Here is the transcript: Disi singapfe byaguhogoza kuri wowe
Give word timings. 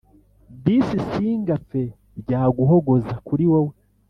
Disi 0.63 0.97
singapfe 1.11 1.81
byaguhogoza 2.21 3.13
kuri 3.27 3.43
wowe 3.51 3.75